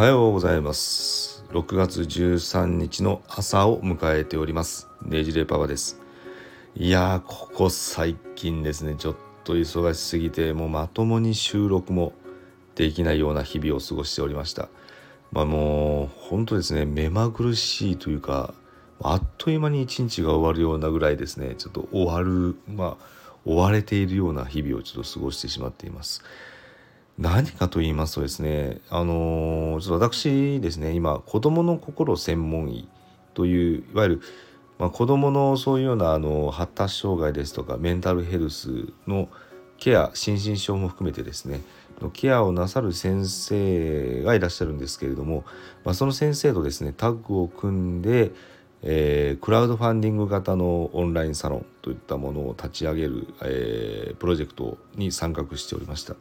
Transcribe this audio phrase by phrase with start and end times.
[0.00, 1.44] はようございます。
[1.50, 4.88] 6月13日の朝を迎えております。
[5.02, 6.00] ネジレパパです。
[6.74, 8.94] いやーここ最近ですね。
[8.96, 12.14] ちょっと忙しすぎてもうまともに収録も
[12.76, 14.70] できないような日々を過ごしておりました。
[15.32, 16.86] まあもう本当ですね。
[16.86, 18.54] 目まぐるしいというか
[19.02, 21.56] あっという間に一日が終わるようなぐらいですね。
[21.58, 23.04] ちょっと終わるまあ
[23.44, 26.22] 追われているような日々をちょっと過ごしてしまっています。
[27.20, 32.88] 何かと言いますとですねあのちょっと私ですね今子どもの心専門医
[33.34, 34.22] といういわゆる、
[34.78, 39.28] まあ、子どものそういうようなあの発達障害ですとかメンタルヘルスの
[39.76, 41.60] ケア心身症も含めてですね
[42.00, 45.44] のケアをなさる先生がいらっしゃるんですけれども、
[45.84, 48.32] まあ、その先生とですねタッグを組んで、
[48.82, 56.16] えー、クラウドファンディング型のオンラインサロンといったものを立ち上げる、えー、プロジェクトに参画しておりました。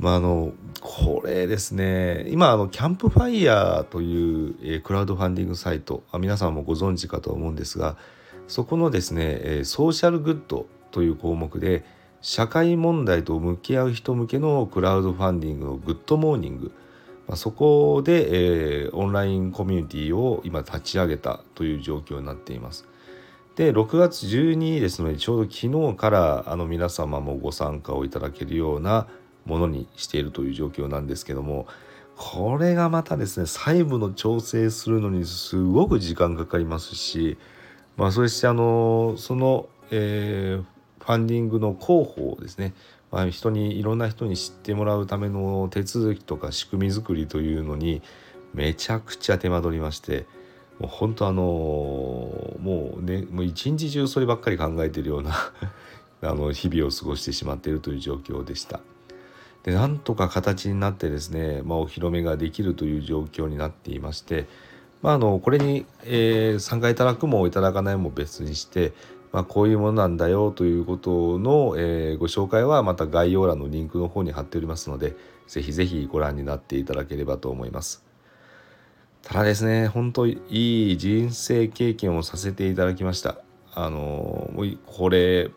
[0.00, 7.98] まあ、あのこれですね今あのキャンプファイヤーという、えー、クラウドファンディングサイト皆さんもご存知かと思うんですが
[8.48, 11.84] そこのですね、えー、ソーシャルグッドという項目で
[12.22, 16.72] 社会問題と向き合う人向けのクラウドファンディングのグッドモーニング、
[17.28, 22.86] まあ、そこで、えー、オンラインコミュニティを今立ち上げたという状況になっています。
[23.56, 29.06] で6月12日ですのでちょうど昨日からあの皆様もご参加をいただけるような
[29.46, 31.66] ものにしているという状況なんですけども
[32.16, 37.38] これがまたですね細部の調整するのにすごく時間かかりますし
[37.96, 42.74] まあそしてあのその、えー、ファンディングの広報ですね、
[43.10, 48.02] まあ、人にいろんな人に知ってもらうための手続きとか仕組み作りというのに
[48.52, 50.26] めちゃくちゃ手間取りまして
[50.78, 55.34] もう本当あのもうねもう一日中そればっかり考えてるような
[56.22, 58.80] あの日々を過ごしてしまっているという状況でした。
[59.62, 64.46] でなんとか形になってですね、まあ、お披露目ができるという状況になっていまして、
[65.02, 68.92] まあ、あのこれに、えー、参加いただくもいただかないも別にして、
[69.32, 75.14] まあ、こういうものなんだよということの、えー、ご紹介はまた概要欄のリンクの方に貼っておりますので
[75.46, 78.04] ぜひぜひご覧になっていただければと思います。
[79.22, 83.36] ただですね本当いい人生経験をさせていただきました。
[83.74, 84.50] あの
[84.86, 85.50] これ、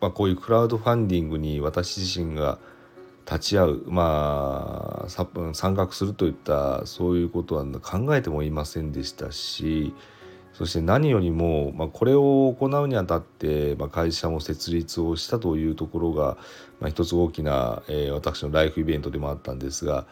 [0.00, 2.58] まあ、こういうクラウドファンディングに私自身が
[3.26, 9.92] 立ち会うまあ参画するといったそういうことは考えてもいませんでしたし
[10.52, 16.38] そして何よりも、まあ、これを行うにあたって、まあ、会社も設立をしたというところが、
[16.80, 20.06] まあ、一つ大きな、えー、私のライフイベントでもあったんですが、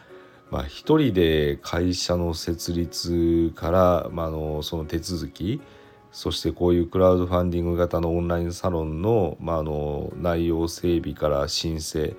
[0.50, 5.62] まあ、一人で会社の設立から、まあ、あのその手続き
[6.12, 12.14] そしてこういうクラウドファンディング型のオンラインサロンの,、まあ、あの内容整備から申請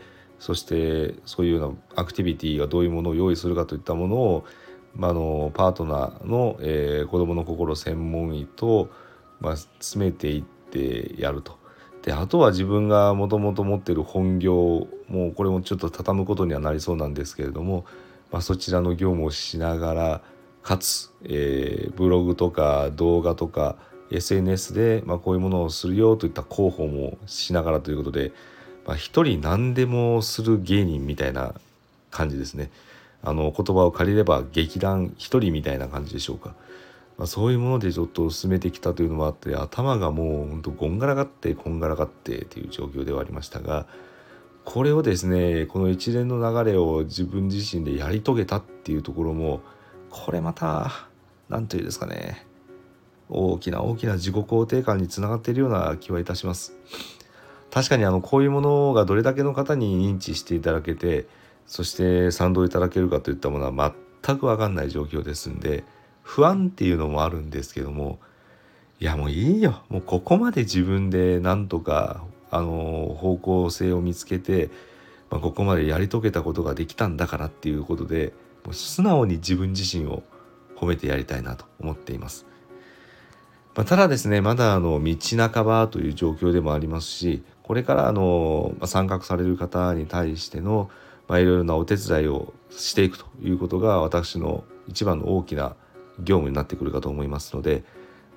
[0.46, 4.46] そしてそういうようなアクティビティがどういうものを用意するかといったものを、
[4.94, 8.92] まあ、のパートナーの、えー、子どもの心専門医と、
[9.40, 11.58] まあ、詰めていってやると。
[12.04, 17.88] であとは自分がもともと持ってる本業もうこれもちょっと畳むことにはなりそうなんですけれども、
[18.32, 20.22] まあ、そちらの業務をしながら
[20.62, 23.78] かつ、えー、ブログとか動画とか
[24.12, 28.32] SNS で、まあ、こういうものをするよといった広報もしながらということで
[28.86, 31.56] まあ、一人何でもする芸人みたいな
[32.12, 32.70] 感じですね。
[33.24, 36.54] あの言葉を借りれば劇団一人みたいな感じでしょうか。
[37.18, 43.88] まあ、そういうものでちょっと進めてきたというのもあって頭がもうほんとこんがらがってこんがらがってという状況ではありましたが
[44.66, 49.62] これをですねこの一連の流れを自分自身でやり遂げたっていうところも
[50.10, 50.92] これまた
[51.48, 52.46] 何というんですかね
[53.30, 56.74] 大きな大きな自己肯定感につながっているような気はいたします。
[57.76, 61.28] 確かにあのこういうものがどれだけの方に認知していただけて
[61.68, 63.94] そして賛同いただけるかといったものは
[64.24, 65.84] 全く分かんない状況ですんで
[66.24, 68.18] 不安っていうのもあるんですけども
[69.02, 74.70] いやもういいよもうここまで自分でなんとかあの方向性を見つけて、
[75.30, 78.32] まあ、ここまでやり遂げたことができたんだからっていうことで
[78.64, 80.24] もう素直に自分自身を
[80.78, 82.46] 褒めてやりたいなと思っています。
[83.76, 85.18] まあ、ただですねまだあの道
[85.50, 90.92] 半ばという状況でもありますしこれからあの、ま、参画される方に対しての、
[91.28, 95.76] まあ、いろいろなお手伝いをしていくということが私の一番の大きな
[96.20, 97.84] 業務になってくるかと思いますので、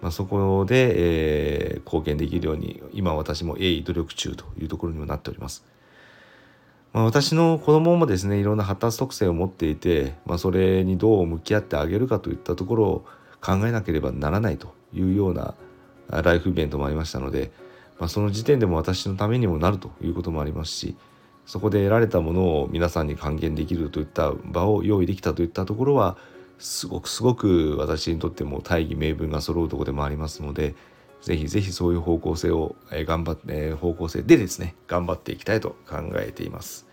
[0.01, 5.67] まあ、そこで、えー、貢献できるように今私も鋭意努力中というところにもなっております。
[6.95, 13.05] まあ、私の子供もですねいろんな発達特性を持っていて、まあ、それにどう向き合ってあげるかといったところを
[13.43, 15.55] 考えなければならないというような
[16.09, 17.53] ライフイベントもありましたので、
[17.99, 20.97] まあ、その時点でも私のためにもなるということもありますし
[21.47, 26.17] そこで得られたものを皆さんに還元できるといった場を用意できたといったところは
[26.59, 30.75] すごくすごく私にとっても大義名分が揃うとこでもありますので
[31.23, 36.87] ぜひぜひそういう方向性を、え頑張って、え方向性でですね頑張っていきたいと考えています。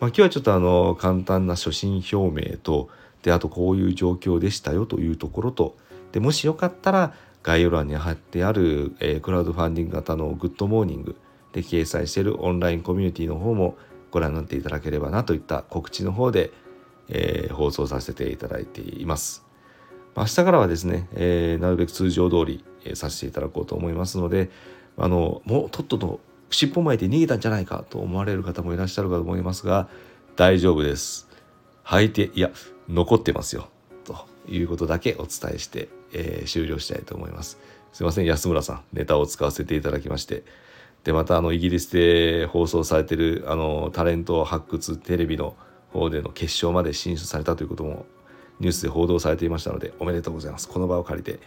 [0.00, 2.88] まあ、今日はちょっとあの簡単な所信表明と
[3.22, 5.76] であとこういう状況でしたよというところと
[6.12, 7.14] でもしよかったら
[7.48, 11.16] 概要欄に貼ってある、えー、クラウドファンディング型のグッドモーニング
[11.54, 13.78] で掲載しているオンラインコミュニティの方も
[14.10, 16.50] ご覧になっていただければなといった告知の方で、
[17.08, 19.46] えー、放送させていただいています。
[20.14, 24.50] 明日からはですね、えー、なるべく通常通り、えー、させていただこうと思いますので
[24.98, 26.20] あのもうとっとと
[26.50, 29.88] 尻尾巻いて逃げたんじゃないかと思われる方もいらっしゃるかと思いますが
[30.36, 31.28] 大丈夫です。
[31.84, 32.50] 履いていや
[32.90, 33.70] 残ってますよ
[34.04, 37.58] ということだけお伝えして、えー、終了したいと思います。
[37.92, 40.44] すいません安村さんネタを使わせていただきまして。
[41.04, 45.56] でまたあのイギリスで放送されてるあのタレント発掘テレビの
[45.92, 48.04] 方での決勝まで進出されたということも
[48.60, 50.68] ニュースで報道されていましたのでおめでとうございます。
[50.68, 51.40] この場を借りて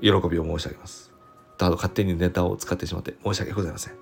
[0.00, 1.12] 喜びを申し上げます。
[1.58, 3.94] あと勝手にネタを使ってしまって申し訳ございません。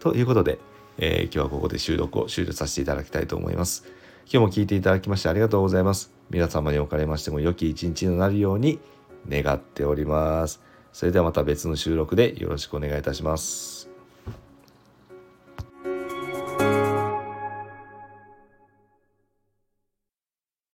[0.00, 0.58] ということで、
[0.98, 3.84] えー、今日はここで収録を終了させていただきたいと思います。
[4.24, 6.12] 今日も聞いていただきましてありがとうございます。
[6.30, 8.80] 皆様におかれましても良き一日になるように
[9.28, 10.62] 願っております。
[10.92, 13.95] それではまた別の収録でよろしくお願いいたします。